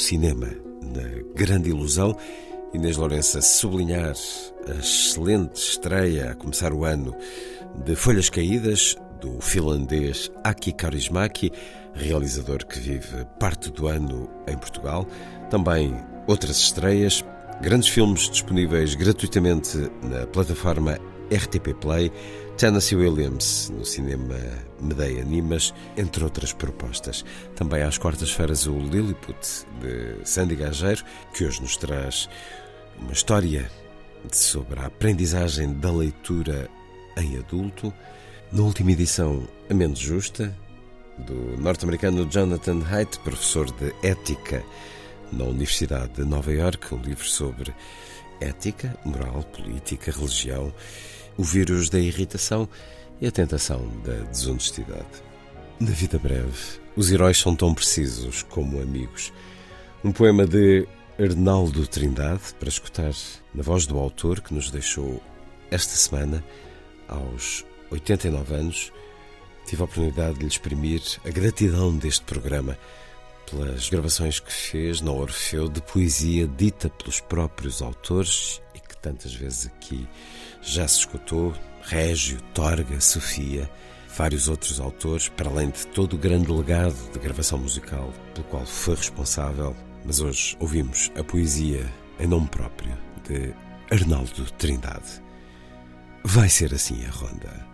[0.00, 0.48] Cinema,
[0.82, 2.16] na grande ilusão.
[2.72, 4.14] Inês Lourenço a sublinhar
[4.66, 7.14] a excelente estreia a começar o ano
[7.84, 11.52] de Folhas Caídas, do finlandês Aki Kaurismäki,
[11.94, 15.06] realizador que vive parte do ano em Portugal.
[15.50, 15.94] Também
[16.26, 17.24] outras estreias,
[17.60, 20.98] grandes filmes disponíveis gratuitamente na plataforma
[21.30, 22.12] RTP Play,
[22.56, 24.36] Tennessee Williams no cinema
[24.80, 27.24] Medeia Animas, entre outras propostas.
[27.54, 32.28] Também às quartas-feiras o Lilliput de Sandy Gageiro, que hoje nos traz
[32.98, 33.70] uma história
[34.32, 36.68] sobre a aprendizagem da leitura
[37.16, 37.92] em adulto.
[38.52, 40.54] Na última edição, A Menos Justa,
[41.18, 44.62] do norte-americano Jonathan Haidt, professor de ética
[45.32, 47.72] na Universidade de Nova York, um livro sobre
[48.40, 50.72] ética, moral, política, religião,
[51.40, 52.68] o vírus da irritação
[53.18, 55.06] e a tentação da desonestidade.
[55.80, 56.52] Na vida breve,
[56.94, 59.32] os heróis são tão precisos como amigos.
[60.04, 60.86] Um poema de
[61.18, 63.14] Arnaldo Trindade, para escutar
[63.54, 65.22] na voz do autor que nos deixou
[65.70, 66.44] esta semana,
[67.08, 68.92] aos 89 anos,
[69.64, 72.76] tive a oportunidade de lhe exprimir a gratidão deste programa
[73.50, 79.32] pelas gravações que fez na Orfeu de poesia dita pelos próprios autores e que tantas
[79.32, 80.06] vezes aqui
[80.62, 81.54] já se escutou.
[81.82, 83.68] Régio, Torga, Sofia,
[84.16, 88.66] vários outros autores, para além de todo o grande legado de gravação musical pelo qual
[88.66, 89.74] foi responsável.
[90.04, 92.92] Mas hoje ouvimos a poesia em nome próprio
[93.26, 93.54] de
[93.90, 95.22] Arnaldo Trindade.
[96.22, 97.69] Vai ser assim a ronda.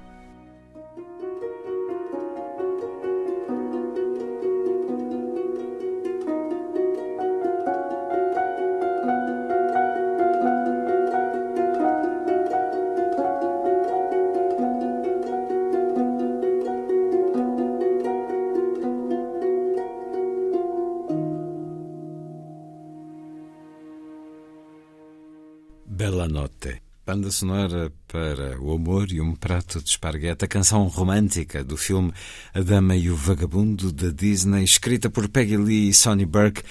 [27.26, 32.12] Banda sonora para o amor e um prato de esparguete, a canção romântica do filme
[32.54, 36.62] A Dama e o Vagabundo da Disney, escrita por Peggy Lee e Sonny Burke,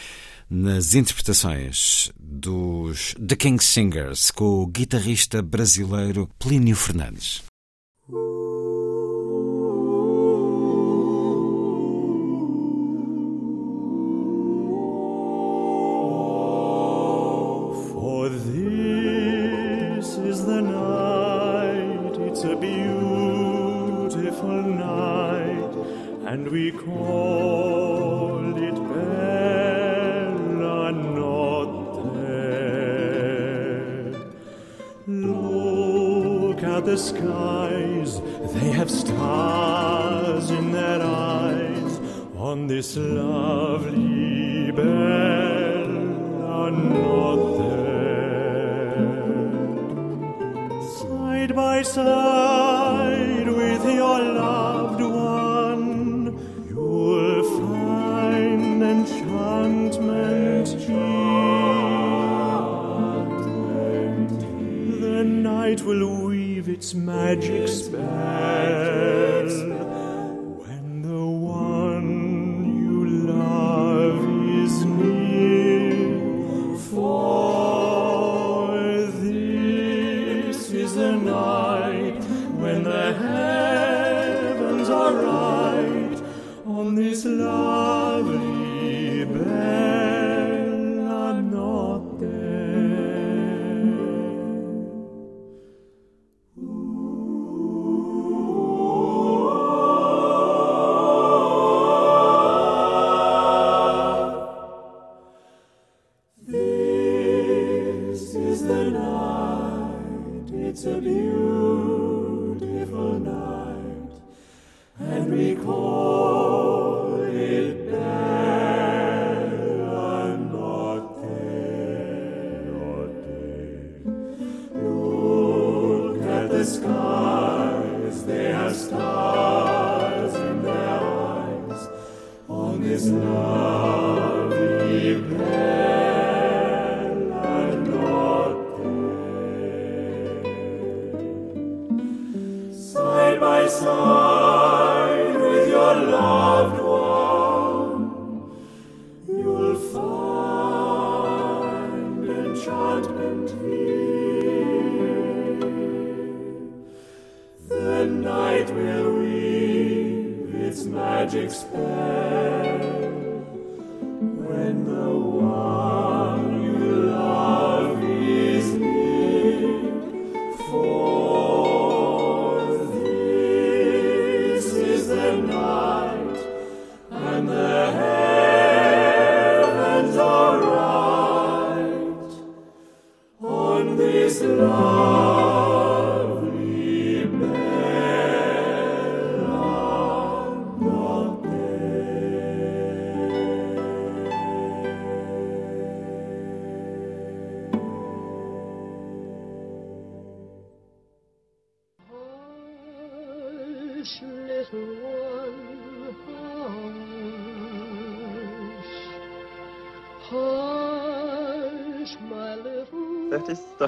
[0.49, 7.43] nas interpretações dos The King Singers, com o guitarrista brasileiro Plínio Fernandes.
[115.35, 116.14] miracle.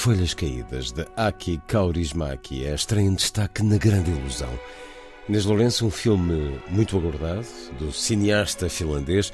[0.00, 4.48] Folhas Caídas, de Aki Kaurismäki, é estreia em destaque na Grande Ilusão.
[5.28, 7.46] Inês Lourenço, um filme muito aguardado,
[7.78, 9.30] do cineasta finlandês,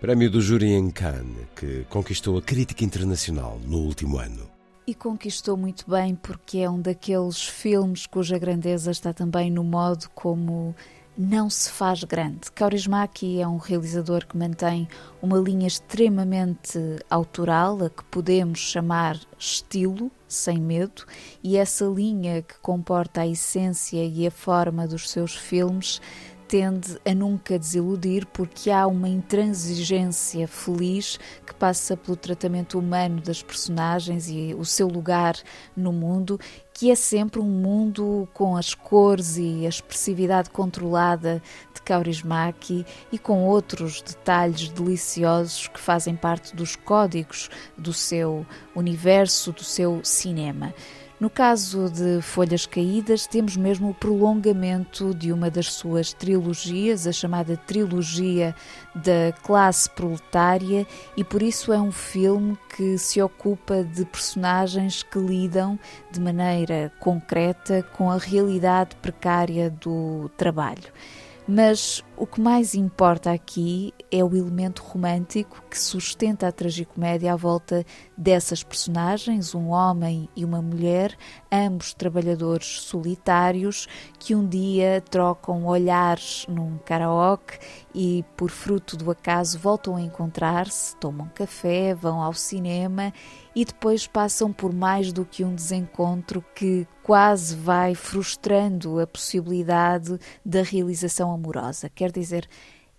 [0.00, 4.50] prémio do júri em Cannes, que conquistou a crítica internacional no último ano.
[4.88, 10.10] E conquistou muito bem porque é um daqueles filmes cuja grandeza está também no modo
[10.16, 10.74] como
[11.16, 12.50] não se faz grande.
[12.54, 14.88] Kaurismäki é um realizador que mantém
[15.20, 16.78] uma linha extremamente
[17.10, 21.04] autoral, a que podemos chamar estilo, sem medo,
[21.42, 26.00] e essa linha que comporta a essência e a forma dos seus filmes
[26.52, 33.42] tende a nunca desiludir porque há uma intransigência feliz que passa pelo tratamento humano das
[33.42, 35.34] personagens e o seu lugar
[35.74, 36.38] no mundo,
[36.74, 41.42] que é sempre um mundo com as cores e a expressividade controlada
[41.74, 48.44] de Kaurismäki e com outros detalhes deliciosos que fazem parte dos códigos do seu
[48.76, 50.74] universo, do seu cinema.
[51.22, 57.12] No caso de Folhas Caídas, temos mesmo o prolongamento de uma das suas trilogias, a
[57.12, 58.56] chamada Trilogia
[58.92, 60.84] da Classe Proletária,
[61.16, 65.78] e por isso é um filme que se ocupa de personagens que lidam
[66.10, 70.92] de maneira concreta com a realidade precária do trabalho.
[71.46, 77.36] Mas o que mais importa aqui é o elemento romântico que sustenta a tragicomédia à
[77.36, 77.84] volta
[78.16, 81.16] dessas personagens, um homem e uma mulher,
[81.50, 83.88] ambos trabalhadores solitários,
[84.18, 87.58] que um dia trocam olhares num karaoke
[87.94, 93.12] e, por fruto do acaso, voltam a encontrar-se, tomam café, vão ao cinema
[93.54, 100.18] e depois passam por mais do que um desencontro que quase vai frustrando a possibilidade
[100.44, 101.90] da realização amorosa.
[102.02, 102.48] Quer dizer,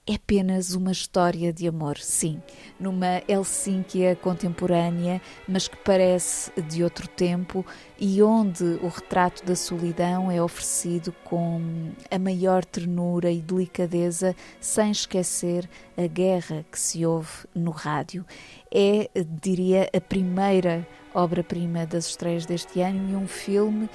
[0.07, 2.41] é apenas uma história de amor, sim,
[2.79, 7.65] numa Helsínquia contemporânea, mas que parece de outro tempo
[7.99, 14.89] e onde o retrato da solidão é oferecido com a maior ternura e delicadeza, sem
[14.89, 18.25] esquecer a guerra que se ouve no rádio.
[18.73, 19.09] É,
[19.41, 23.89] diria, a primeira obra-prima das estreias deste ano e um filme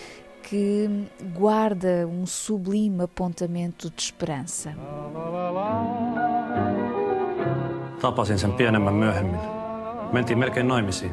[0.51, 0.89] que
[1.35, 4.71] guarda um sublime apontamento de esperança.
[8.01, 9.41] Tapasin sen pienemmän myöhemmin.
[10.13, 11.13] Mentiin melkein naimisiin.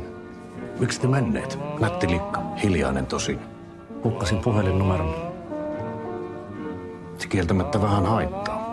[0.80, 1.60] Miksi te menneet?
[1.80, 3.40] Nätti likka, hiljainen tosin.
[4.04, 5.16] Hukkasin puhelinnumeron.
[7.18, 8.66] Se kieltämättä vähän haittaa.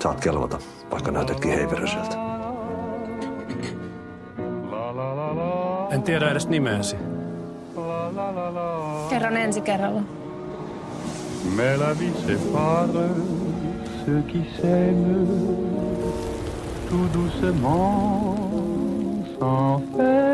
[0.00, 0.58] Saat kelvata,
[0.90, 2.16] vaikka näytätkin heiveröseltä.
[5.90, 6.96] En tiedä edes nimeäsi.
[9.10, 10.02] Kerron ensi kerralla.
[11.56, 12.88] Mais la vie sépare
[14.04, 15.26] ceux qui s'aiment
[16.88, 18.36] tout doucement
[19.38, 20.24] sans faire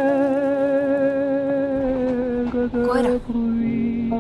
[2.55, 4.13] de bruit.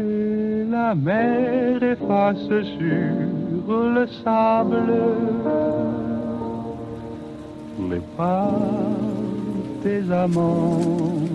[0.00, 4.92] Et la mer efface sur le sable
[7.90, 8.50] les pas
[9.84, 11.28] des amants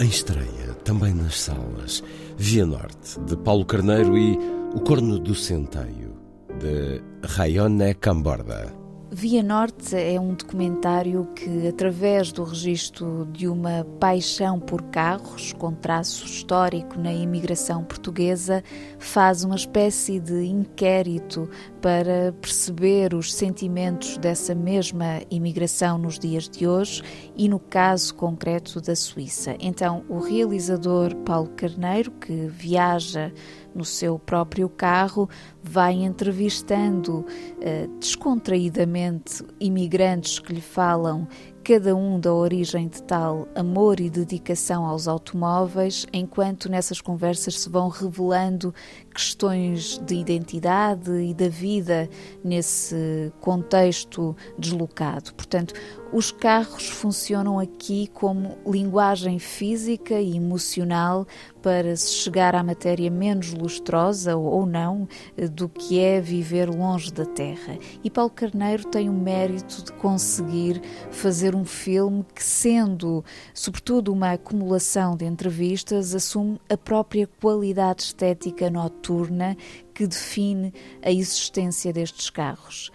[0.00, 2.04] Em estreia, também nas salas,
[2.36, 4.36] Via Norte, de Paulo Carneiro e
[4.74, 6.12] O Corno do Centeio,
[6.58, 8.81] de Rayone Camborda.
[9.14, 15.70] Via Norte é um documentário que, através do registro de uma paixão por carros, com
[15.70, 18.64] traço histórico na imigração portuguesa,
[18.98, 21.46] faz uma espécie de inquérito
[21.82, 27.02] para perceber os sentimentos dessa mesma imigração nos dias de hoje
[27.36, 29.54] e no caso concreto da Suíça.
[29.60, 33.30] Então, o realizador Paulo Carneiro, que viaja
[33.74, 35.28] no seu próprio carro,
[35.62, 41.26] vai entrevistando uh, descontraídamente imigrantes que lhe falam
[41.62, 47.68] cada um da origem de tal amor e dedicação aos automóveis, enquanto nessas conversas se
[47.68, 48.74] vão revelando
[49.14, 52.08] questões de identidade e da vida
[52.42, 55.32] nesse contexto deslocado.
[55.34, 55.74] Portanto,
[56.12, 61.26] os carros funcionam aqui como linguagem física e emocional
[61.62, 65.08] para se chegar à matéria menos lustrosa ou não
[65.52, 67.78] do que é viver longe da terra.
[68.04, 74.32] E Paulo Carneiro tem o mérito de conseguir fazer um filme que, sendo sobretudo uma
[74.32, 79.56] acumulação de entrevistas, assume a própria qualidade estética noturna
[79.94, 82.90] que define a existência destes carros.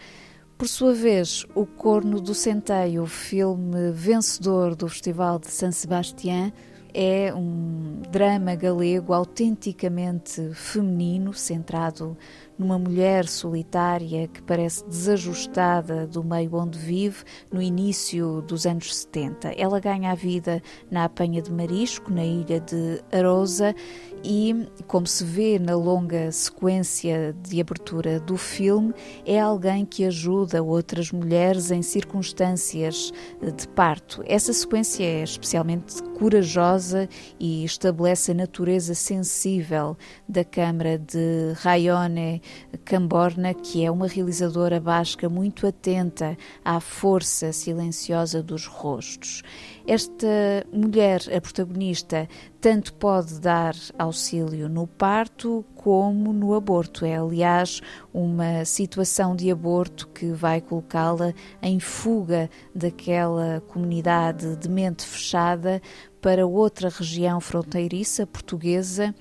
[0.58, 6.52] Por sua vez, O Corno do Centeio, filme vencedor do Festival de San Sebastián,
[6.92, 12.18] é um drama galego autenticamente feminino, centrado
[12.58, 19.50] numa mulher solitária que parece desajustada do meio onde vive no início dos anos 70.
[19.50, 23.76] Ela ganha a vida na apanha de marisco, na ilha de Arosa,
[24.24, 28.94] e, como se vê na longa sequência de abertura do filme,
[29.26, 34.24] é alguém que ajuda outras mulheres em circunstâncias de parto.
[34.26, 37.08] Essa sequência é especialmente corajosa
[37.40, 39.96] e estabelece a natureza sensível
[40.28, 42.42] da Câmara de Rayone
[42.84, 49.44] Camborna, que é uma realizadora basca muito atenta à força silenciosa dos rostos.
[49.86, 50.28] Esta
[50.72, 52.28] mulher, a protagonista,
[52.60, 57.06] tanto pode dar auxílio no parto como no aborto.
[57.06, 57.82] É, aliás,
[58.14, 65.82] uma situação de aborto que vai colocá-la em fuga daquela comunidade de mente fechada
[66.22, 69.16] para outra região fronteiriça portuguesa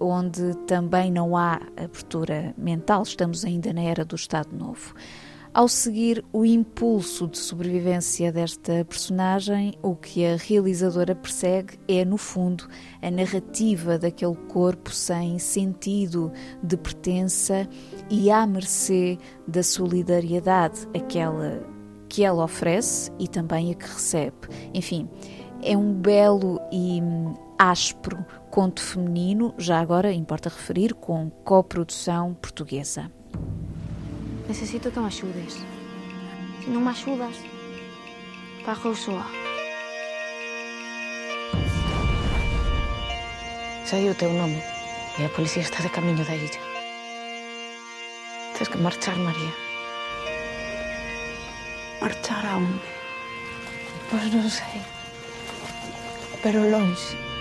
[0.00, 4.94] onde também não há abertura mental, estamos ainda na era do Estado Novo.
[5.54, 12.16] Ao seguir o impulso de sobrevivência desta personagem, o que a realizadora persegue é, no
[12.16, 12.66] fundo,
[13.02, 17.68] a narrativa daquele corpo sem sentido de pertença
[18.08, 21.62] e à mercê da solidariedade, aquela
[22.08, 24.48] que ela oferece e também a que recebe.
[24.72, 25.06] Enfim,
[25.62, 27.02] é um belo e
[27.58, 33.10] áspero conto feminino, já agora importa referir, com coprodução portuguesa.
[34.46, 35.64] Necesito que me axudes.
[36.60, 37.32] Se non me axudas,
[38.60, 39.24] pago soa.
[43.88, 44.60] Sei o teu nome
[45.18, 46.60] e a policía está de camiño da illa.
[48.52, 49.54] Tens que marchar, María.
[52.04, 52.84] Marchar a onde?
[54.12, 54.84] Pois non sei.
[56.44, 57.31] Pero longe.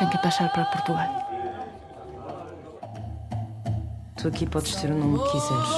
[0.00, 1.08] Ten que pasar para Portugal.
[4.16, 5.68] Tu aqui podes ter o nome que quiseres.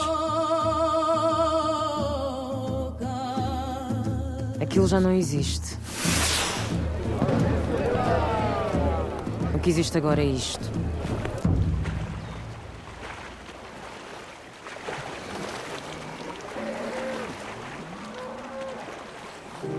[4.63, 5.77] Aquilo já não existe.
[9.53, 10.71] O que existe agora é isto.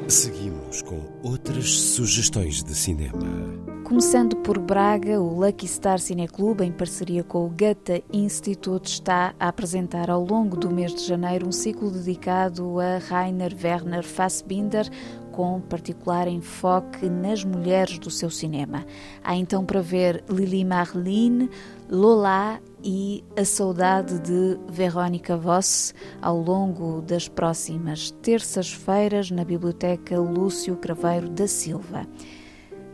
[0.10, 3.73] Seguimos com outras sugestões de cinema.
[3.84, 9.50] Começando por Braga, o Lucky Star Cineclub, em parceria com o Goethe Institute, está a
[9.50, 14.90] apresentar ao longo do mês de janeiro um ciclo dedicado a Rainer Werner Fassbinder,
[15.34, 18.86] com particular enfoque nas mulheres do seu cinema.
[19.22, 21.50] Há então para ver Lili Marlene,
[21.90, 30.78] Lola e A Saudade de Verónica Voss ao longo das próximas terças-feiras na Biblioteca Lúcio
[30.78, 32.08] Craveiro da Silva.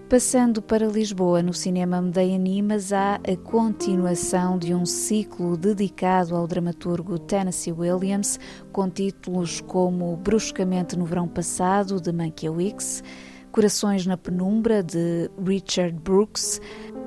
[0.09, 6.47] Passando para Lisboa, no Cinema Medeia Animas, há a continuação de um ciclo dedicado ao
[6.47, 8.39] dramaturgo Tennessee Williams,
[8.71, 13.03] com títulos como Bruscamente no Verão Passado, de Mankiewicz,
[13.51, 16.59] Corações na Penumbra, de Richard Brooks,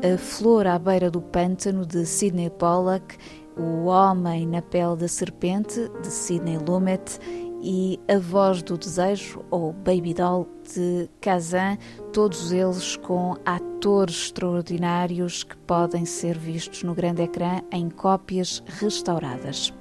[0.04, 3.16] A Flor à Beira do Pântano, de Sidney Pollack,
[3.56, 7.18] O Homem na Pele da Serpente, de Sidney Lumet,
[7.62, 11.78] e A Voz do Desejo, ou Baby Doll, de Kazan,
[12.12, 19.72] todos eles com atores extraordinários que podem ser vistos no grande ecrã em cópias restauradas.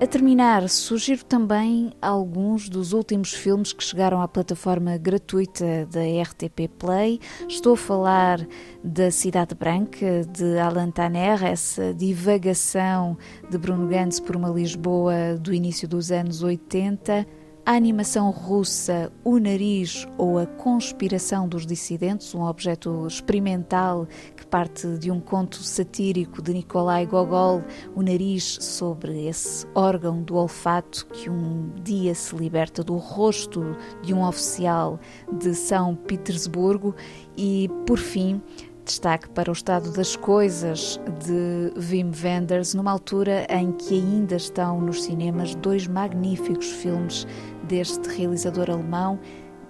[0.00, 6.68] A terminar, sugiro também alguns dos últimos filmes que chegaram à plataforma gratuita da RTP
[6.78, 7.20] Play.
[7.48, 8.44] Estou a falar
[8.82, 13.16] da Cidade Branca, de Alan Tanner, essa divagação
[13.48, 17.24] de Bruno Gantz por uma Lisboa do início dos anos 80
[17.66, 24.06] a animação russa O Nariz ou A Conspiração dos Dissidentes, um objeto experimental
[24.54, 31.06] parte de um conto satírico de Nikolai Gogol, O Nariz, sobre esse órgão do olfato
[31.06, 35.00] que um dia se liberta do rosto de um oficial
[35.40, 36.94] de São Petersburgo
[37.36, 38.40] e, por fim,
[38.84, 44.80] Destaque para o estado das coisas de Wim Wenders, numa altura em que ainda estão
[44.80, 47.26] nos cinemas dois magníficos filmes
[47.64, 49.18] deste realizador alemão,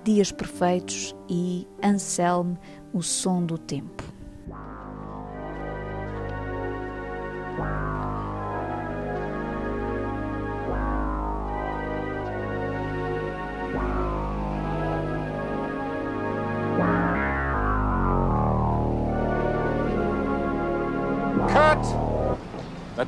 [0.02, 2.56] Dias Perfeitos e Anselm,
[2.92, 4.13] O Som do Tempo.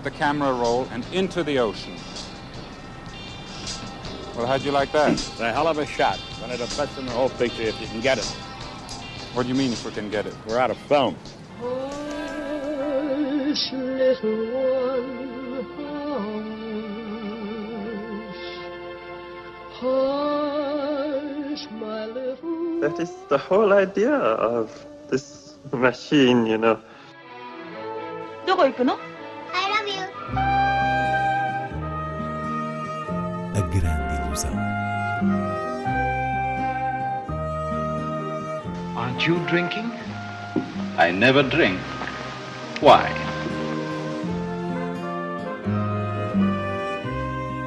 [0.05, 1.95] the camera roll and into the ocean.
[4.35, 5.11] Well, how'd you like that?
[5.11, 6.17] It's a hell of a shot.
[6.39, 8.25] One of the best in the whole picture if you can get it.
[9.33, 10.33] What do you mean if we can get it?
[10.47, 11.15] We're out of film.
[11.59, 11.71] Hush,
[13.73, 15.71] little one,
[18.21, 18.43] hush.
[19.79, 26.79] Hush, my little That is the whole idea of this machine, you know.
[28.47, 28.97] どこ行くの I
[29.86, 30.02] love you.
[33.54, 34.56] A grande ilusão.
[38.96, 39.90] Aren't you drinking?
[40.98, 41.78] I never drink.
[42.80, 43.08] Why?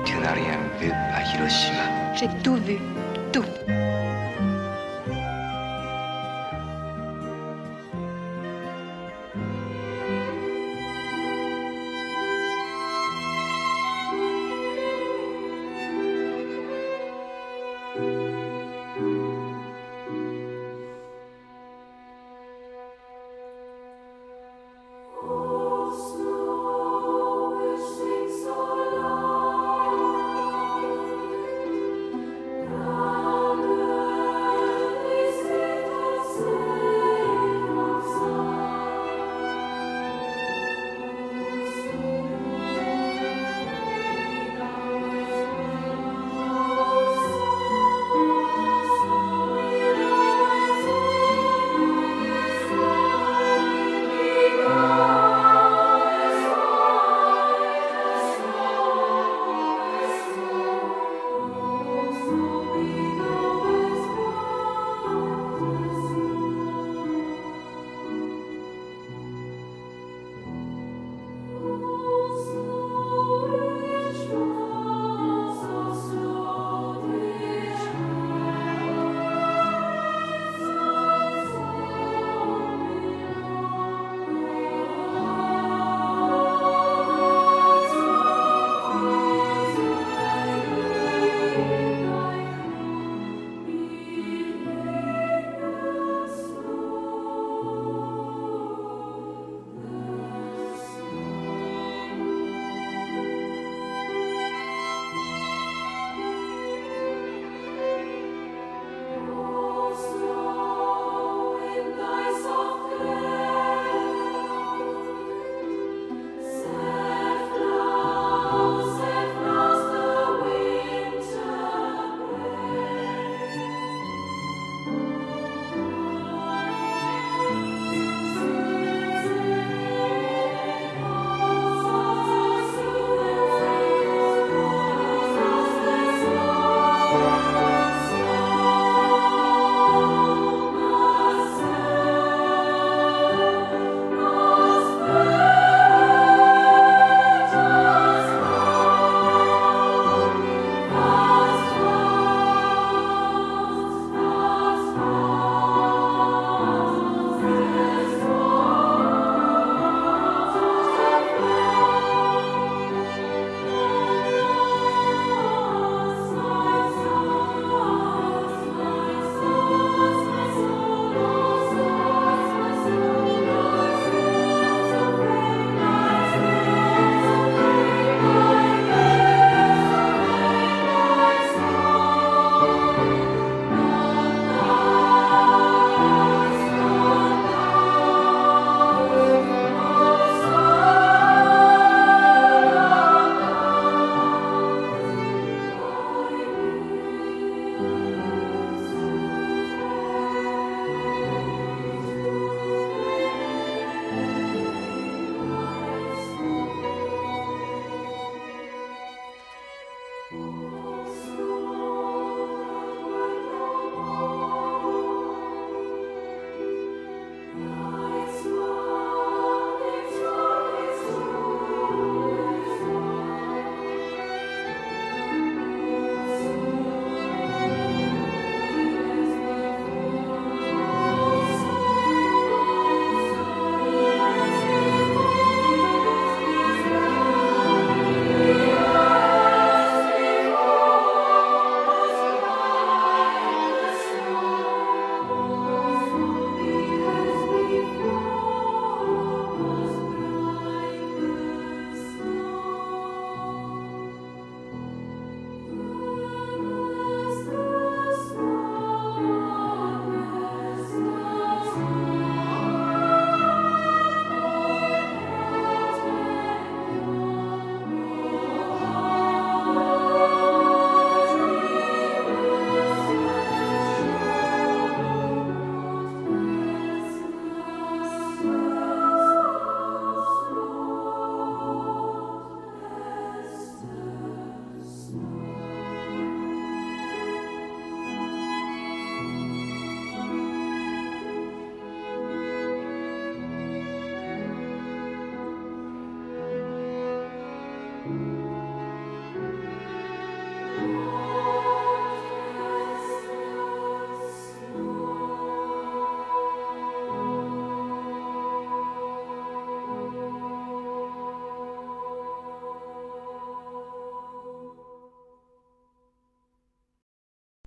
[0.06, 2.16] Tu n'as rien vu à Hiroshima.
[2.16, 2.80] J'ai tout vu.
[3.32, 3.46] Tout.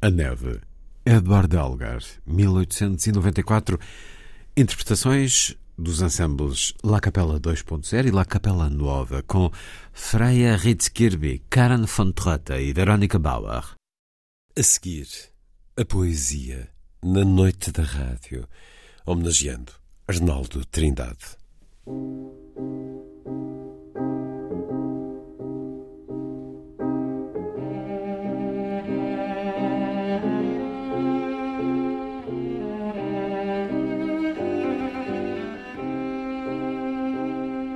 [0.05, 0.61] A Neve,
[1.07, 3.79] Edward Elgar, 1894.
[4.57, 9.49] Interpretações dos ensembles La Capella 2.0 e La Capella Nova, com
[9.93, 13.77] Freya Ritzkirby, Karen von Trotta e Veronica Bauer.
[14.59, 15.07] A seguir,
[15.77, 16.69] a poesia
[17.01, 18.49] na noite da rádio,
[19.07, 19.71] homenageando
[20.09, 21.39] Arnaldo Trindade.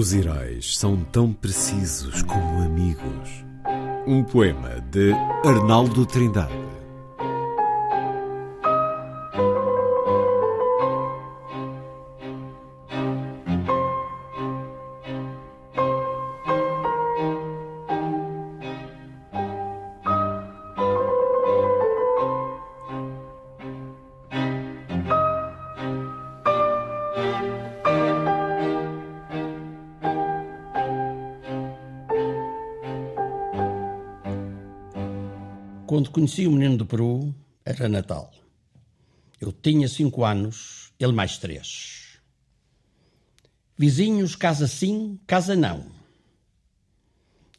[0.00, 3.44] Os heróis são tão precisos como amigos.
[4.06, 5.12] Um poema de
[5.44, 6.69] Arnaldo Trindade.
[36.00, 38.32] Quando conheci o menino do Peru, era Natal.
[39.38, 42.18] Eu tinha cinco anos, ele mais três.
[43.76, 45.84] Vizinhos, casa sim, casa não.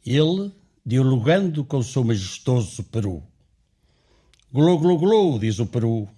[0.04, 0.50] Ele,
[0.84, 3.22] dialogando com o seu majestoso Peru.
[4.52, 6.08] Glou, glou, glou, diz o Peru.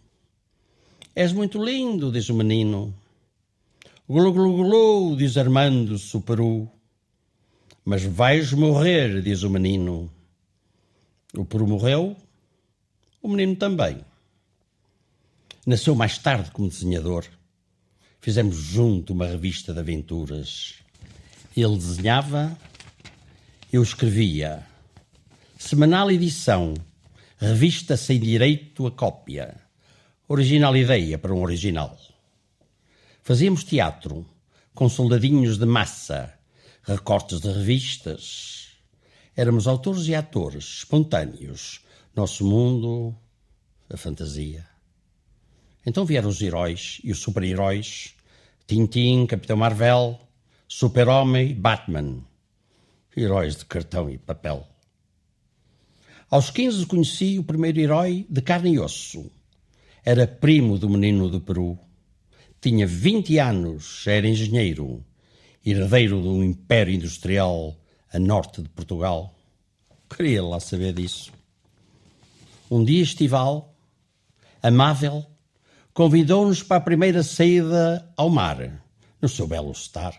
[1.14, 2.94] És muito lindo, diz o menino.
[4.08, 6.70] Glou, glou, glou, diz Armando-se o Peru.
[7.84, 10.10] Mas vais morrer, diz o menino.
[11.36, 12.16] O Peru morreu,
[13.20, 14.04] o menino também.
[15.66, 17.26] Nasceu mais tarde como desenhador.
[18.20, 20.74] Fizemos junto uma revista de aventuras.
[21.56, 22.56] Ele desenhava,
[23.72, 24.64] eu escrevia.
[25.58, 26.74] Semanal edição,
[27.36, 29.56] revista sem direito a cópia.
[30.28, 31.98] Original ideia para um original.
[33.22, 34.24] Fazíamos teatro,
[34.72, 36.32] com soldadinhos de massa,
[36.84, 38.63] recortes de revistas,
[39.36, 41.80] Éramos autores e atores, espontâneos.
[42.14, 43.12] Nosso mundo,
[43.90, 44.64] a fantasia.
[45.84, 48.14] Então vieram os heróis e os super-heróis:
[48.64, 50.20] Tintin, Capitão Marvel,
[50.68, 52.22] Super-Homem, Batman.
[53.16, 54.68] Heróis de cartão e papel.
[56.30, 59.28] Aos 15 conheci o primeiro herói de carne e osso.
[60.04, 61.76] Era primo do menino do Peru.
[62.60, 65.04] Tinha 20 anos, era engenheiro,
[65.66, 67.76] herdeiro de um império industrial
[68.14, 69.34] a norte de Portugal.
[70.08, 71.32] Queria lá saber disso.
[72.70, 73.74] Um dia estival,
[74.62, 75.26] amável,
[75.92, 78.82] convidou-nos para a primeira saída ao mar,
[79.20, 80.14] no seu belo estar.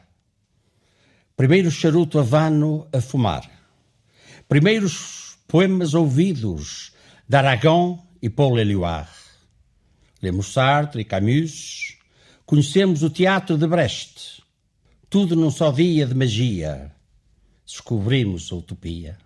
[1.38, 3.50] Primeiro charuto havano a fumar.
[4.48, 6.92] Primeiros poemas ouvidos
[7.28, 9.10] de Aragon e Paul Éluard.
[10.22, 11.98] Lemos Sartre e Camus.
[12.46, 14.44] Conhecemos o teatro de Brecht.
[15.10, 16.96] Tudo num só dia de magia
[17.66, 19.18] descobrimos a utopia.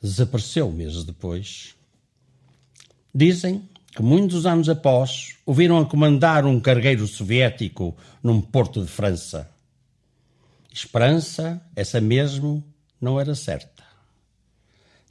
[0.00, 1.74] Desapareceu meses depois.
[3.14, 9.50] Dizem que muitos anos após ouviram a comandar um cargueiro soviético num porto de França.
[10.72, 12.64] Esperança, essa mesmo,
[13.00, 13.82] não era certa.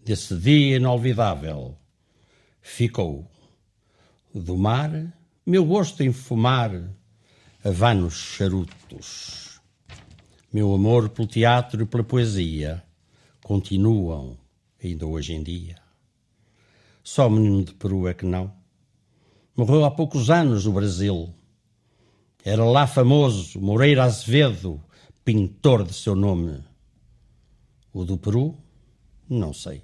[0.03, 1.77] Desse dia inolvidável
[2.61, 3.29] ficou
[4.33, 4.91] do mar
[5.49, 6.71] meu gosto em fumar
[7.63, 9.48] vanos charutos.
[10.51, 12.83] Meu amor pelo teatro e pela poesia
[13.43, 14.35] continuam
[14.83, 15.75] ainda hoje em dia.
[17.03, 18.51] Só o menino de Peru é que não.
[19.55, 21.31] Morreu há poucos anos no Brasil.
[22.43, 24.81] Era lá famoso Moreira Azevedo,
[25.23, 26.63] pintor de seu nome.
[27.93, 28.57] O do Peru,
[29.29, 29.83] não sei.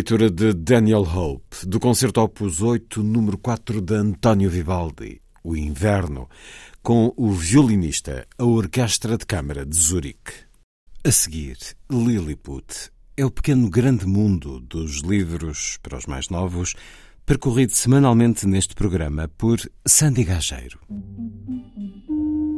[0.00, 6.26] Leitura de Daniel Hope, do concerto Opus 8, número 4 de António Vivaldi, O Inverno,
[6.82, 10.32] com o violinista, a Orquestra de Câmara de Zurique.
[11.04, 11.58] A seguir,
[11.90, 16.74] Lilliput é o pequeno grande mundo dos livros para os mais novos,
[17.26, 20.80] percorrido semanalmente neste programa por Sandy Gageiro.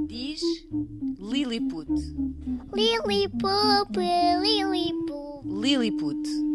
[0.07, 0.43] Diz
[1.18, 1.90] Lilliput.
[2.72, 3.99] Lilliput,
[4.40, 5.45] Lilliput.
[5.45, 6.52] Lilliput.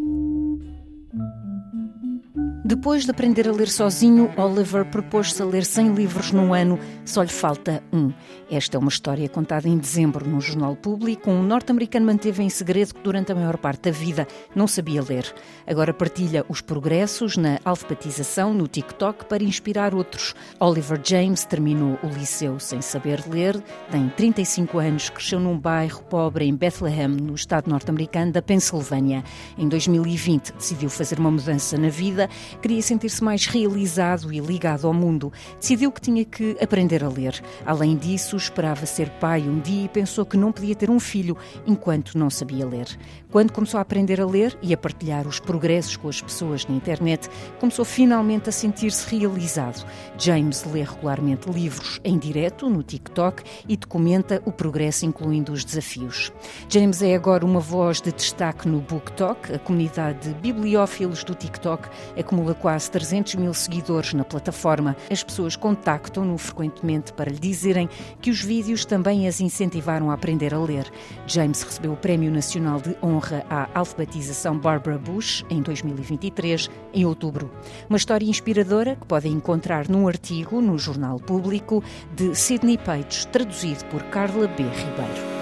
[2.68, 7.24] Depois de aprender a ler sozinho, Oliver propôs-se a ler 100 livros num ano, só
[7.24, 8.12] lhe falta um.
[8.50, 11.30] Esta é uma história contada em dezembro no Jornal Público.
[11.30, 15.34] Um norte-americano manteve em segredo que durante a maior parte da vida não sabia ler.
[15.66, 20.34] Agora partilha os progressos na alfabetização no TikTok para inspirar outros.
[20.60, 26.46] Oliver James terminou o liceu sem saber ler, tem 35 anos, cresceu num bairro pobre
[26.46, 29.24] em Bethlehem, no estado norte-americano da Pensilvânia.
[29.58, 32.30] Em 2020 decidiu fazer uma mudança na vida
[32.62, 35.32] Queria sentir-se mais realizado e ligado ao mundo.
[35.60, 37.42] Decidiu que tinha que aprender a ler.
[37.66, 41.36] Além disso, esperava ser pai um dia e pensou que não podia ter um filho
[41.66, 42.88] enquanto não sabia ler.
[43.30, 46.76] Quando começou a aprender a ler e a partilhar os progressos com as pessoas na
[46.76, 47.30] internet,
[47.60, 49.86] começou finalmente a sentir-se realizado.
[50.18, 56.32] James lê regularmente livros em direto no TikTok e documenta o progresso, incluindo os desafios.
[56.70, 61.90] James é agora uma voz de destaque no BookTok, a comunidade de bibliófilos do TikTok
[62.18, 64.96] acumula quase 300 mil seguidores na plataforma.
[65.12, 67.90] As pessoas contactam-no frequentemente para lhe dizerem
[68.22, 70.92] que os vídeos também as incentivaram a aprender a ler.
[71.26, 77.52] James recebeu o Prémio Nacional de Honra à alfabetização Barbara Bush em 2023, em outubro.
[77.90, 81.84] Uma história inspiradora que podem encontrar num artigo no Jornal Público
[82.16, 84.64] de Sidney Page, traduzido por Carla B.
[84.64, 85.37] Ribeiro.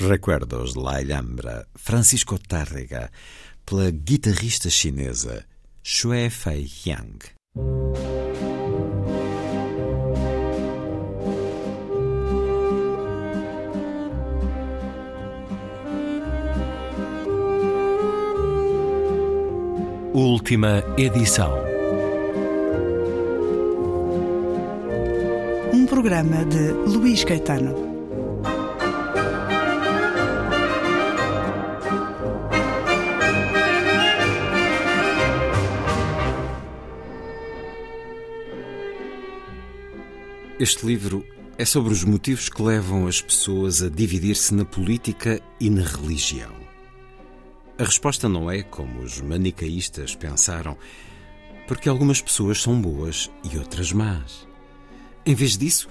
[0.00, 3.12] Recuerdos de la Alhambra, Francisco Tárrega,
[3.66, 5.44] pela guitarrista chinesa
[5.82, 7.34] Xue Fei Yang.
[20.14, 21.52] Última edição.
[25.74, 27.89] Um programa de Luís Caetano.
[40.60, 45.70] Este livro é sobre os motivos que levam as pessoas a dividir-se na política e
[45.70, 46.54] na religião.
[47.78, 50.76] A resposta não é como os manicaístas pensaram,
[51.66, 54.46] porque algumas pessoas são boas e outras más.
[55.24, 55.88] Em vez disso,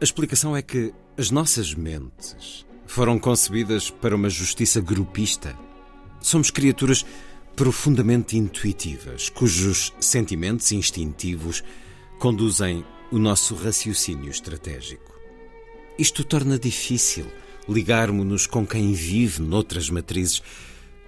[0.00, 5.58] a explicação é que as nossas mentes foram concebidas para uma justiça grupista.
[6.20, 7.04] Somos criaturas
[7.56, 11.64] profundamente intuitivas, cujos sentimentos instintivos
[12.20, 15.14] conduzem o nosso raciocínio estratégico.
[15.98, 17.26] Isto torna difícil
[17.68, 20.42] ligarmos-nos com quem vive noutras matrizes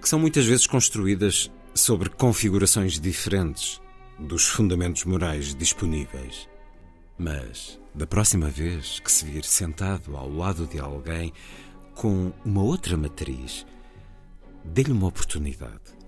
[0.01, 3.81] que são muitas vezes construídas sobre configurações diferentes
[4.19, 6.49] dos fundamentos morais disponíveis.
[7.19, 11.33] Mas, da próxima vez que se vir sentado ao lado de alguém
[11.95, 13.67] com uma outra matriz,
[14.65, 15.99] dê-lhe uma oportunidade.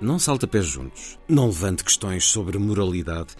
[0.00, 3.36] Não salta pés juntos, não levante questões sobre moralidade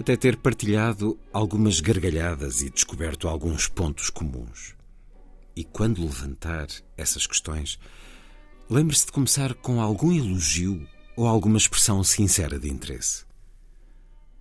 [0.00, 4.74] até ter partilhado algumas gargalhadas e descoberto alguns pontos comuns.
[5.54, 7.78] E quando levantar essas questões,
[8.68, 13.26] lembre-se de começar com algum elogio ou alguma expressão sincera de interesse.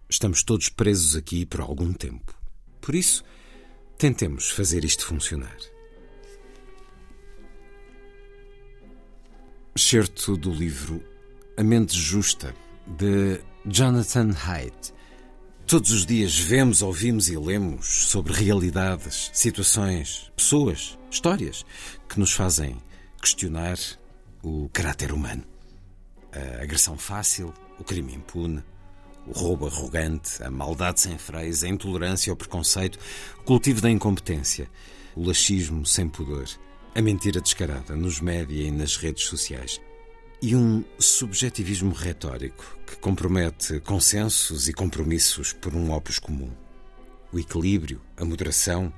[0.10, 2.34] Estamos todos presos aqui por algum tempo.
[2.80, 3.22] Por isso,
[3.98, 5.58] tentemos fazer isto funcionar.
[9.76, 11.04] Certo do livro
[11.58, 12.56] A Mente Justa,
[12.88, 14.98] de Jonathan Haidt
[15.70, 21.64] Todos os dias vemos, ouvimos e lemos sobre realidades, situações, pessoas, histórias
[22.10, 22.76] que nos fazem
[23.22, 23.78] questionar
[24.42, 25.44] o caráter humano.
[26.34, 28.64] A agressão fácil, o crime impune,
[29.28, 32.98] o roubo arrogante, a maldade sem freios, a intolerância ao preconceito,
[33.38, 34.68] o cultivo da incompetência,
[35.16, 36.48] o laxismo sem pudor,
[36.96, 39.80] a mentira descarada nos média e nas redes sociais
[40.42, 46.52] e um subjetivismo retórico que compromete consensos e compromissos por um opus comum.
[47.32, 48.92] O equilíbrio, a moderação,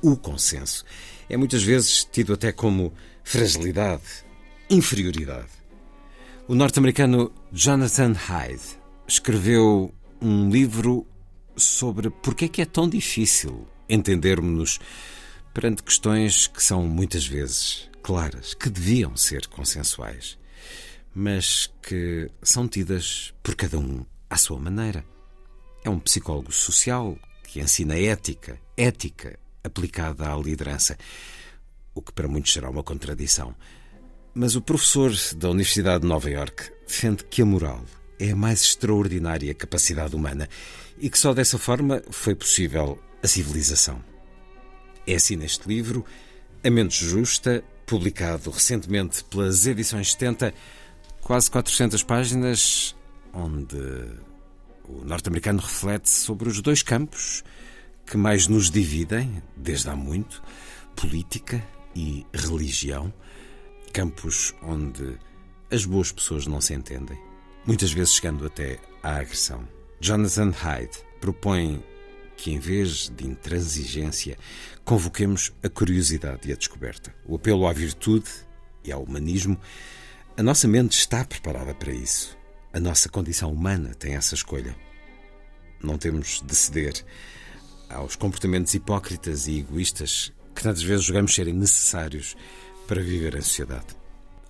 [0.00, 0.84] o consenso
[1.28, 2.92] é muitas vezes tido até como
[3.24, 4.24] fragilidade,
[4.70, 5.48] inferioridade.
[6.46, 8.78] O norte-americano Jonathan Hyde
[9.08, 11.06] escreveu um livro
[11.56, 14.78] sobre porque é que é tão difícil entendermos-nos
[15.52, 20.38] perante questões que são muitas vezes claras, que deviam ser consensuais
[21.14, 25.04] mas que são tidas por cada um à sua maneira.
[25.84, 30.98] É um psicólogo social que ensina ética, ética aplicada à liderança,
[31.94, 33.54] o que para muitos será uma contradição.
[34.34, 37.84] Mas o professor da Universidade de Nova York defende que a moral
[38.18, 40.48] é a mais extraordinária capacidade humana
[40.98, 44.02] e que só dessa forma foi possível a civilização.
[45.06, 46.04] É assim neste livro,
[46.64, 50.52] A Mente Justa, publicado recentemente pelas edições 70,
[51.24, 52.94] quase 400 páginas,
[53.32, 53.76] onde
[54.86, 57.42] o norte-americano reflete sobre os dois campos
[58.06, 60.42] que mais nos dividem, desde há muito:
[60.94, 61.66] política
[61.96, 63.12] e religião.
[63.92, 65.18] Campos onde
[65.70, 67.18] as boas pessoas não se entendem,
[67.64, 69.66] muitas vezes chegando até à agressão.
[70.00, 71.82] Jonathan Hyde propõe
[72.36, 74.36] que, em vez de intransigência,
[74.84, 78.28] convoquemos a curiosidade e a descoberta, o apelo à virtude
[78.82, 79.58] e ao humanismo
[80.36, 82.36] a nossa mente está preparada para isso.
[82.72, 84.74] A nossa condição humana tem essa escolha.
[85.80, 87.04] Não temos de ceder
[87.88, 92.36] aos comportamentos hipócritas e egoístas que tantas vezes julgamos serem necessários
[92.88, 93.86] para viver em sociedade.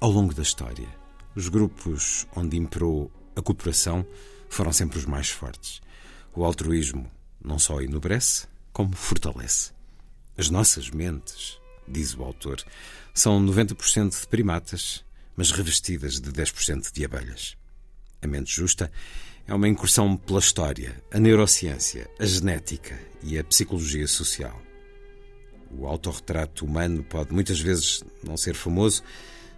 [0.01, 0.89] Ao longo da história,
[1.37, 4.07] os grupos onde imperou a cooperação
[4.49, 5.83] foram sempre os mais fortes.
[6.35, 7.11] O altruísmo
[7.45, 9.73] não só enobrece, como fortalece.
[10.37, 12.65] As nossas mentes, diz o autor,
[13.13, 15.05] são 90% de primatas
[15.37, 17.57] mas revestidas de 10% de abelhas.
[18.23, 18.91] A mente justa
[19.47, 24.61] é uma incursão pela história, a neurociência, a genética e a psicologia social.
[25.71, 29.03] O autorretrato humano pode muitas vezes não ser famoso,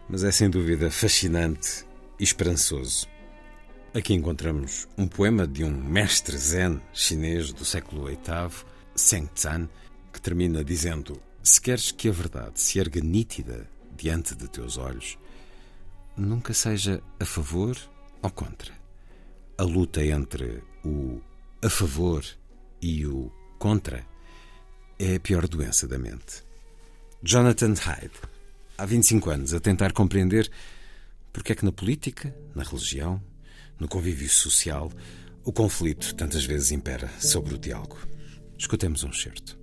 [0.09, 1.85] mas é sem dúvida fascinante
[2.19, 3.07] e esperançoso.
[3.95, 8.19] Aqui encontramos um poema de um mestre zen chinês do século VIII,
[8.99, 9.69] Zheng Zan,
[10.13, 15.19] que termina dizendo: Se queres que a verdade se erga nítida diante de teus olhos,
[16.17, 17.77] nunca seja a favor
[18.23, 18.73] ou contra.
[19.59, 21.21] A luta entre o
[21.63, 22.25] a favor
[22.81, 24.07] e o contra
[24.99, 26.45] é a pior doença da mente.
[27.23, 28.13] Jonathan Hyde,
[28.77, 30.51] há 25 anos, a tentar compreender
[31.33, 33.23] porque é que na política, na religião,
[33.79, 34.91] no convívio social,
[35.45, 37.99] o conflito tantas vezes impera sobre o diálogo.
[38.59, 39.59] Escutemos um certo.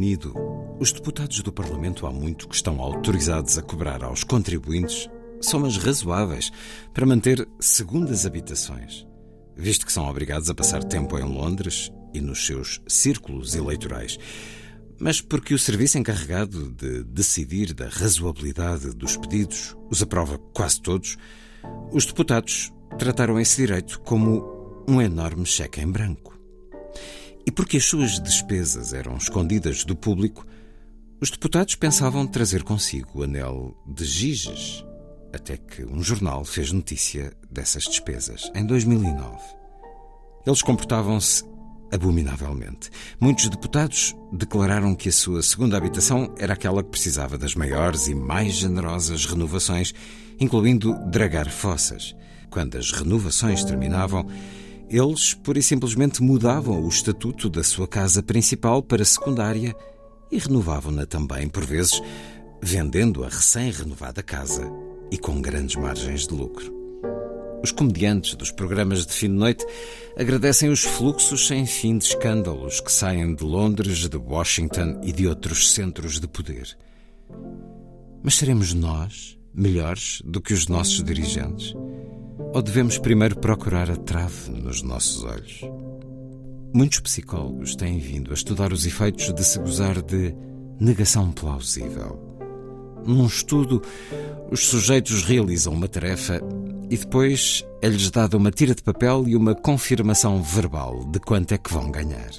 [0.00, 0.32] Unido,
[0.80, 5.10] os deputados do Parlamento há muito que estão autorizados a cobrar aos contribuintes
[5.42, 6.50] somas razoáveis
[6.94, 9.06] para manter segundas habitações,
[9.54, 14.18] visto que são obrigados a passar tempo em Londres e nos seus círculos eleitorais,
[14.98, 21.18] mas porque o serviço encarregado de decidir da razoabilidade dos pedidos os aprova quase todos,
[21.92, 26.39] os deputados trataram esse direito como um enorme cheque em branco.
[27.46, 30.46] E porque as suas despesas eram escondidas do público,
[31.20, 34.84] os deputados pensavam trazer consigo o anel de Giges,
[35.32, 39.38] até que um jornal fez notícia dessas despesas, em 2009.
[40.46, 41.44] Eles comportavam-se
[41.92, 42.90] abominavelmente.
[43.20, 48.14] Muitos deputados declararam que a sua segunda habitação era aquela que precisava das maiores e
[48.14, 49.92] mais generosas renovações,
[50.38, 52.14] incluindo dragar fossas.
[52.48, 54.26] Quando as renovações terminavam,
[54.90, 59.74] eles pura e simplesmente mudavam o estatuto da sua casa principal para secundária
[60.32, 62.02] e renovavam-na também, por vezes,
[62.60, 64.68] vendendo a recém-renovada casa
[65.10, 66.74] e com grandes margens de lucro.
[67.62, 69.64] Os comediantes dos programas de fim de noite
[70.16, 75.26] agradecem os fluxos sem fim de escândalos que saem de Londres, de Washington e de
[75.28, 76.76] outros centros de poder.
[78.22, 81.74] Mas seremos nós melhores do que os nossos dirigentes?
[82.52, 85.60] Ou devemos primeiro procurar a trave nos nossos olhos?
[86.72, 90.34] Muitos psicólogos têm vindo a estudar os efeitos de se gozar de
[90.78, 92.18] negação plausível.
[93.04, 93.82] Num estudo,
[94.50, 96.40] os sujeitos realizam uma tarefa
[96.90, 101.58] e depois é-lhes dada uma tira de papel e uma confirmação verbal de quanto é
[101.58, 102.30] que vão ganhar.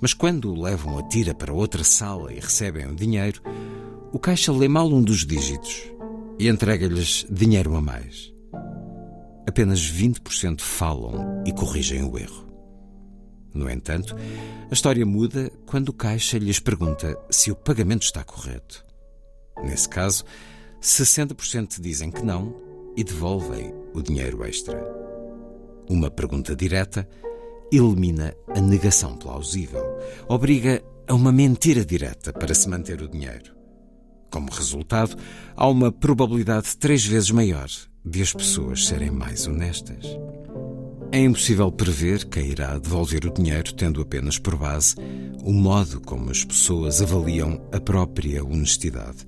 [0.00, 3.40] Mas quando levam a tira para outra sala e recebem o dinheiro,
[4.12, 5.82] o caixa lê mal um dos dígitos
[6.38, 8.35] e entrega-lhes dinheiro a mais.
[9.46, 12.46] Apenas 20% falam e corrigem o erro.
[13.54, 14.14] No entanto,
[14.70, 18.84] a história muda quando o caixa lhes pergunta se o pagamento está correto.
[19.62, 20.24] Nesse caso,
[20.82, 22.54] 60% dizem que não
[22.96, 24.78] e devolvem o dinheiro extra.
[25.88, 27.08] Uma pergunta direta
[27.72, 29.82] elimina a negação plausível,
[30.28, 33.56] obriga a uma mentira direta para se manter o dinheiro.
[34.30, 35.16] Como resultado,
[35.56, 37.68] há uma probabilidade três vezes maior
[38.06, 40.06] de as pessoas serem mais honestas.
[41.10, 44.94] É impossível prever quem irá devolver o dinheiro tendo apenas por base
[45.42, 49.26] o modo como as pessoas avaliam a própria honestidade.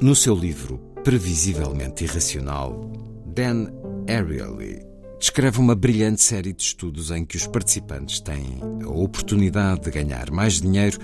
[0.00, 2.90] No seu livro Previsivelmente Irracional,
[3.26, 3.68] Dan
[4.08, 4.82] Ariely
[5.18, 10.30] descreve uma brilhante série de estudos em que os participantes têm a oportunidade de ganhar
[10.30, 10.98] mais dinheiro,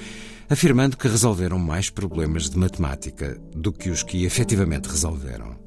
[0.48, 5.59] afirmando que resolveram mais problemas de matemática do que os que efetivamente resolveram.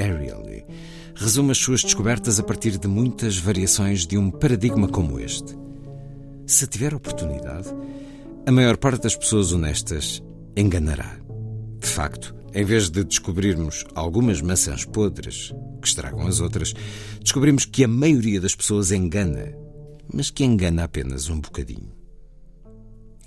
[0.00, 0.64] Ariely
[1.14, 5.56] resume as suas descobertas a partir de muitas variações de um paradigma como este.
[6.46, 7.68] Se tiver oportunidade,
[8.46, 10.22] a maior parte das pessoas honestas
[10.56, 11.18] enganará.
[11.78, 16.74] De facto, em vez de descobrirmos algumas maçãs podres que estragam as outras,
[17.22, 19.54] descobrimos que a maioria das pessoas engana,
[20.12, 21.92] mas que engana apenas um bocadinho.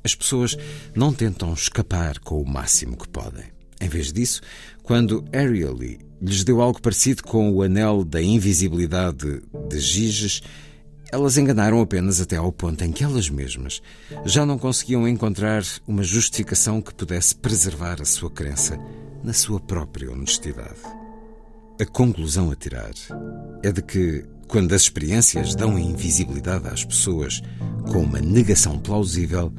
[0.04, 0.58] As pessoas
[0.94, 3.46] não tentam escapar com o máximo que podem.
[3.84, 4.40] Em vez disso,
[4.82, 10.42] quando Ariely lhes deu algo parecido com o anel da invisibilidade de Giges,
[11.12, 13.82] elas enganaram apenas até ao ponto em que elas mesmas
[14.24, 18.80] já não conseguiam encontrar uma justificação que pudesse preservar a sua crença
[19.22, 20.80] na sua própria honestidade.
[21.78, 22.94] A conclusão a tirar
[23.62, 27.42] é de que, quando as experiências dão invisibilidade às pessoas
[27.92, 29.52] com uma negação plausível,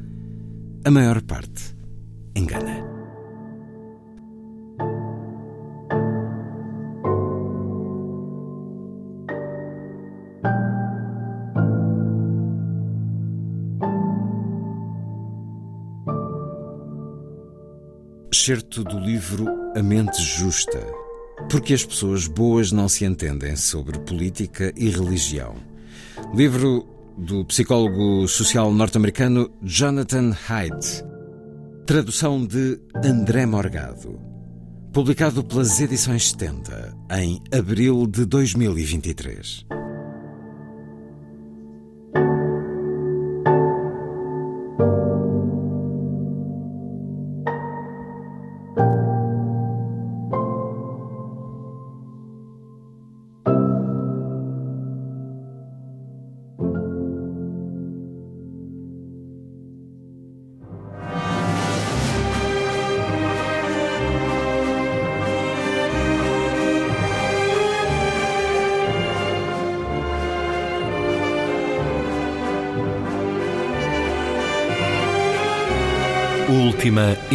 [0.83, 1.75] a maior parte
[2.35, 2.94] engana.
[18.35, 20.85] excerto do livro A Mente Justa.
[21.49, 25.55] Porque as pessoas boas não se entendem sobre política e religião.
[26.33, 26.85] Livro
[27.17, 31.01] do psicólogo social norte-americano Jonathan Haidt.
[31.87, 34.19] Tradução de André Morgado.
[34.91, 39.65] Publicado pelas Edições 70 em abril de 2023.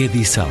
[0.05, 0.48] edição.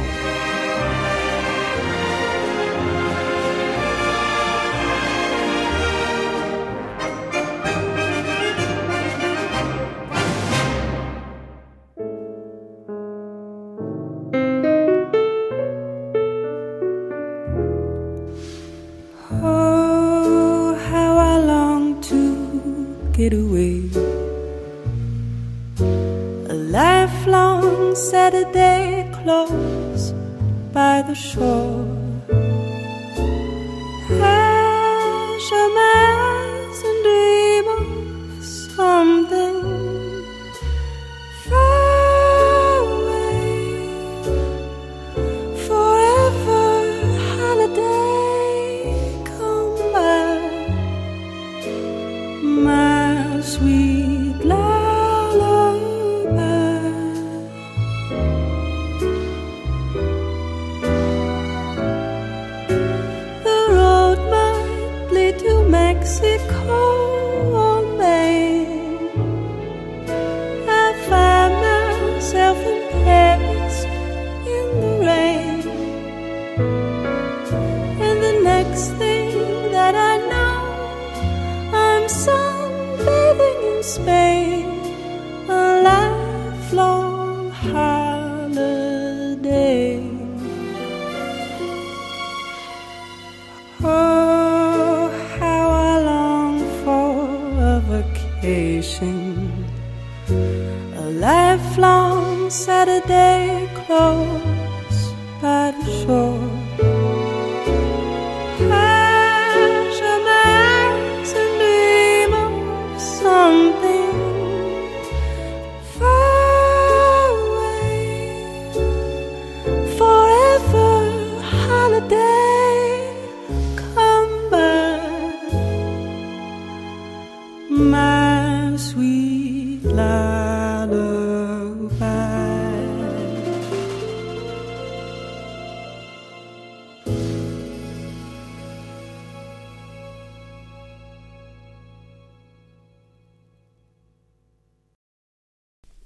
[113.50, 113.89] something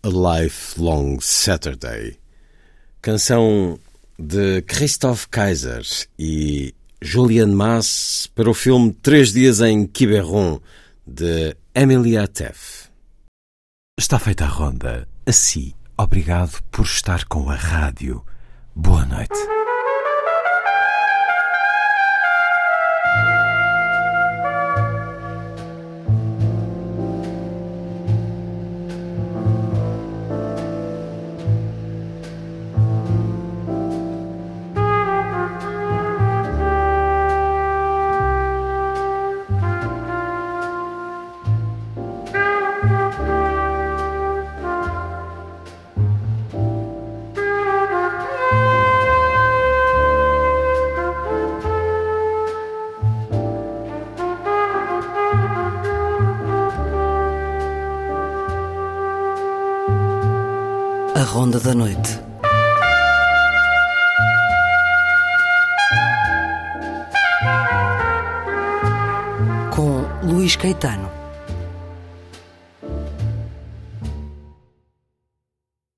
[0.06, 2.20] A Lifelong Saturday,
[3.02, 3.80] canção
[4.20, 5.82] de Christoph Kaiser
[6.20, 10.60] e Julian Mass para o filme Três Dias em Quiberon,
[11.08, 12.90] de Emily Atef.
[13.98, 15.08] Está feita a ronda.
[15.26, 18.26] Assim, obrigado por estar com a rádio.
[18.76, 19.63] Boa noite.